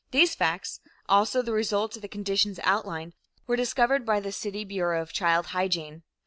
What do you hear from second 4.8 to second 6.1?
of Child Hygiene.